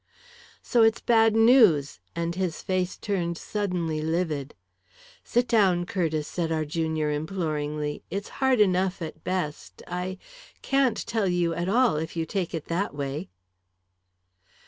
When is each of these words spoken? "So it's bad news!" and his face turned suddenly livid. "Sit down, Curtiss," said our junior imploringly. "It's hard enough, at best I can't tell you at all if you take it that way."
"So 0.63 0.81
it's 0.81 0.99
bad 0.99 1.35
news!" 1.35 1.99
and 2.15 2.33
his 2.33 2.63
face 2.63 2.97
turned 2.97 3.37
suddenly 3.37 4.01
livid. 4.01 4.55
"Sit 5.23 5.47
down, 5.47 5.85
Curtiss," 5.85 6.27
said 6.27 6.51
our 6.51 6.65
junior 6.65 7.11
imploringly. 7.11 8.01
"It's 8.09 8.29
hard 8.41 8.59
enough, 8.59 8.99
at 9.03 9.23
best 9.23 9.83
I 9.85 10.17
can't 10.63 10.97
tell 11.05 11.27
you 11.27 11.53
at 11.53 11.69
all 11.69 11.97
if 11.97 12.15
you 12.15 12.25
take 12.25 12.55
it 12.55 12.65
that 12.65 12.95
way." 12.95 13.29